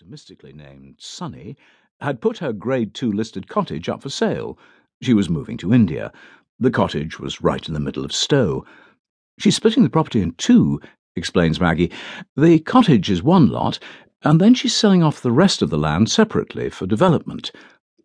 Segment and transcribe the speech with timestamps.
[0.00, 1.58] optimistically named Sunny,
[2.00, 4.58] had put her Grade 2 listed cottage up for sale.
[5.02, 6.10] She was moving to India.
[6.58, 8.64] The cottage was right in the middle of Stow.
[9.38, 10.80] She's splitting the property in two,
[11.16, 11.92] explains Maggie.
[12.34, 13.78] The cottage is one lot,
[14.22, 17.52] and then she's selling off the rest of the land separately for development.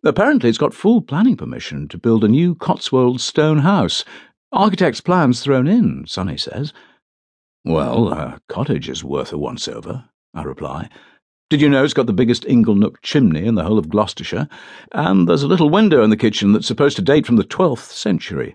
[0.04, 4.04] Apparently, it's got full planning permission to build a new Cotswold stone house.
[4.52, 6.74] Architect's plans thrown in, Sunny says.
[7.64, 10.90] Well, a cottage is worth a once over, I reply.
[11.48, 14.48] Did you know it's got the biggest inglenook chimney in the whole of Gloucestershire?
[14.90, 17.92] And there's a little window in the kitchen that's supposed to date from the 12th
[17.92, 18.52] century.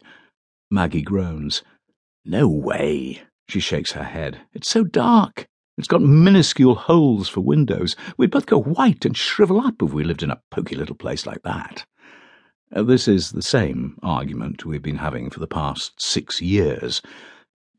[0.69, 1.63] Maggie groans.
[2.25, 3.21] No way.
[3.47, 4.41] She shakes her head.
[4.53, 5.47] It's so dark.
[5.77, 7.95] It's got minuscule holes for windows.
[8.17, 11.25] We'd both go white and shrivel up if we lived in a poky little place
[11.25, 11.85] like that.
[12.75, 17.01] Uh, this is the same argument we've been having for the past six years.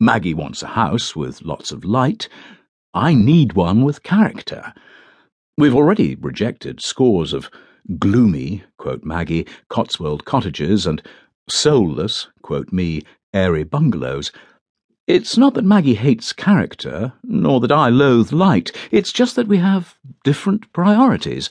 [0.00, 2.30] Maggie wants a house with lots of light.
[2.94, 4.72] I need one with character.
[5.62, 7.48] We've already rejected scores of
[8.00, 11.00] gloomy, quote Maggie, Cotswold cottages and
[11.48, 14.32] soulless, quote me, airy bungalows.
[15.06, 18.72] It's not that Maggie hates character, nor that I loathe light.
[18.90, 21.48] It's just that we have different priorities.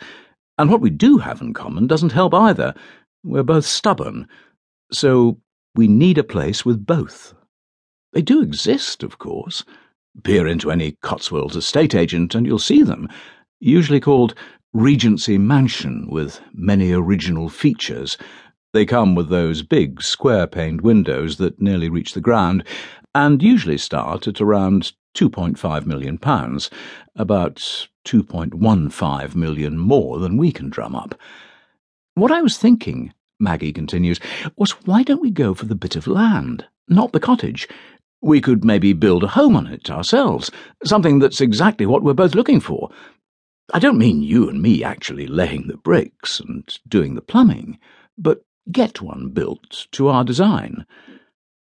[0.58, 2.76] And what we do have in common doesn't help either.
[3.24, 4.28] We're both stubborn.
[4.92, 5.40] So
[5.74, 7.34] we need a place with both.
[8.12, 9.64] They do exist, of course.
[10.22, 13.08] Peer into any Cotswolds estate agent and you'll see them,
[13.62, 14.34] usually called
[14.74, 18.18] Regency Mansion, with many original features.
[18.74, 22.64] They come with those big square paned windows that nearly reach the ground,
[23.14, 26.18] and usually start at around £2.5 million,
[27.16, 27.56] about
[28.06, 31.16] £2.15 million more than we can drum up.
[32.16, 34.20] What I was thinking, Maggie continues,
[34.56, 37.68] was why don't we go for the bit of land, not the cottage?
[38.22, 40.50] We could maybe build a home on it ourselves,
[40.84, 42.90] something that's exactly what we're both looking for.
[43.74, 47.80] I don't mean you and me actually laying the bricks and doing the plumbing,
[48.18, 50.86] but get one built to our design.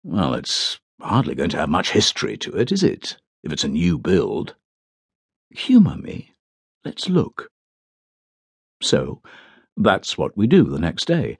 [0.03, 3.69] Well, it's hardly going to have much history to it, is it, if it's a
[3.69, 4.55] new build?
[5.51, 6.33] Humour me.
[6.83, 7.49] Let's look.
[8.81, 9.21] So,
[9.77, 11.37] that's what we do the next day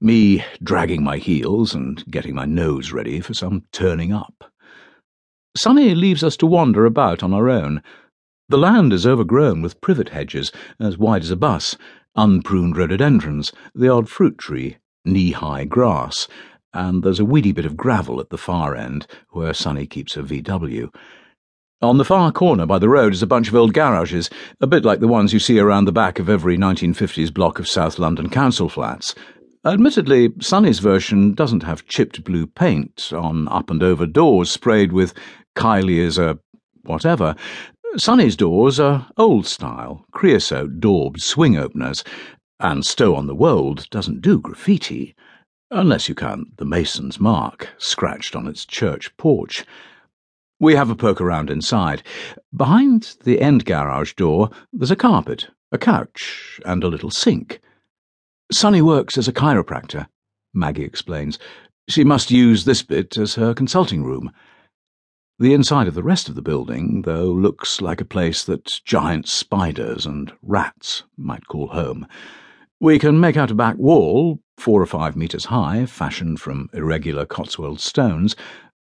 [0.00, 4.52] me dragging my heels and getting my nose ready for some turning up.
[5.56, 7.82] Sunny leaves us to wander about on our own.
[8.48, 11.76] The land is overgrown with privet hedges, as wide as a bus,
[12.16, 16.28] unpruned rhododendrons, the odd fruit tree, knee-high grass,
[16.72, 20.22] and there's a weedy bit of gravel at the far end, where Sunny keeps her
[20.22, 20.94] VW.
[21.80, 24.84] On the far corner by the road is a bunch of old garages, a bit
[24.84, 28.30] like the ones you see around the back of every 1950s block of South London
[28.30, 29.14] council flats,
[29.66, 35.14] Admittedly, Sunny's version doesn't have chipped blue paint on up and over doors sprayed with
[35.56, 36.34] Kylie is a uh,
[36.82, 37.34] whatever.
[37.96, 42.02] Sunny's doors are old style, creosote daubed swing openers,
[42.58, 45.14] and Stow on the Wold doesn't do graffiti,
[45.70, 49.64] unless you count the mason's mark scratched on its church porch.
[50.58, 52.02] We have a poke around inside.
[52.56, 57.60] Behind the end garage door, there's a carpet, a couch, and a little sink.
[58.50, 60.08] Sunny works as a chiropractor,
[60.52, 61.38] Maggie explains.
[61.88, 64.32] She must use this bit as her consulting room.
[65.40, 69.26] The inside of the rest of the building, though, looks like a place that giant
[69.26, 72.06] spiders and rats might call home.
[72.78, 77.26] We can make out a back wall, four or five metres high, fashioned from irregular
[77.26, 78.36] Cotswold stones.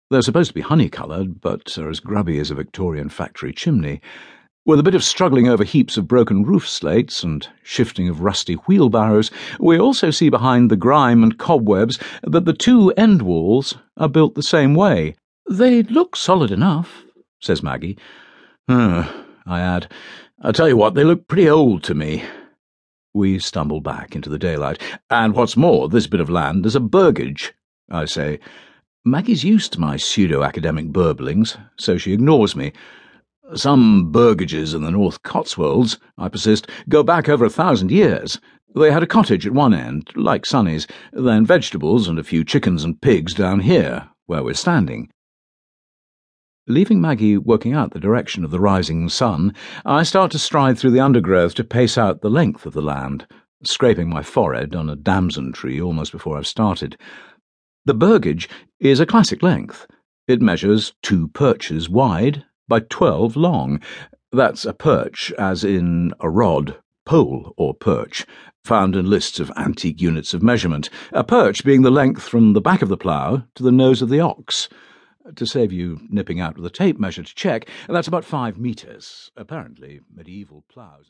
[0.09, 4.01] They're supposed to be honey coloured, but are as grubby as a Victorian factory chimney.
[4.65, 8.55] With a bit of struggling over heaps of broken roof slates and shifting of rusty
[8.55, 9.29] wheelbarrows,
[9.59, 14.33] we also see behind the grime and cobwebs that the two end walls are built
[14.33, 15.13] the same way.
[15.49, 17.03] They look solid enough,
[17.41, 17.97] says Maggie.
[18.67, 19.11] Uh,
[19.47, 19.91] I add,
[20.43, 22.23] I tell you what, they look pretty old to me.
[23.15, 24.79] We stumble back into the daylight.
[25.09, 27.51] And what's more, this bit of land is a burgage,
[27.89, 28.39] I say.
[29.03, 32.71] Maggie's used to my pseudo academic burblings, so she ignores me.
[33.55, 38.39] Some burgages in the North Cotswolds, I persist, go back over a thousand years.
[38.75, 42.83] They had a cottage at one end, like Sunny's, then vegetables and a few chickens
[42.83, 45.09] and pigs down here, where we're standing.
[46.71, 49.55] Leaving Maggie working out the direction of the rising sun,
[49.85, 53.25] I start to stride through the undergrowth to pace out the length of the land,
[53.63, 56.95] scraping my forehead on a damson tree almost before I've started.
[57.85, 58.47] The burgage
[58.79, 59.87] is a classic length.
[60.27, 63.81] It measures two perches wide by 12 long.
[64.31, 68.27] That's a perch, as in a rod, pole, or perch,
[68.63, 72.61] found in lists of antique units of measurement, a perch being the length from the
[72.61, 74.69] back of the plough to the nose of the ox.
[75.35, 79.31] To save you nipping out with a tape measure to check, that's about five metres.
[79.37, 81.07] Apparently, medieval ploughs.